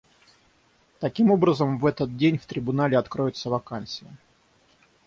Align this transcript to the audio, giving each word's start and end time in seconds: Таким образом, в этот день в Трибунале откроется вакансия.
Таким 0.99 1.29
образом, 1.29 1.77
в 1.77 1.85
этот 1.85 2.17
день 2.17 2.39
в 2.39 2.47
Трибунале 2.47 2.97
откроется 2.97 3.51
вакансия. 3.51 4.17